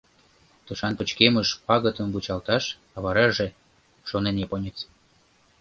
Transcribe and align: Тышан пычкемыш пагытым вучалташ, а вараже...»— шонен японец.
Тышан 0.65 0.93
пычкемыш 0.99 1.49
пагытым 1.65 2.07
вучалташ, 2.11 2.63
а 2.95 2.97
вараже...»— 3.03 3.47
шонен 4.09 4.35
японец. 4.45 4.77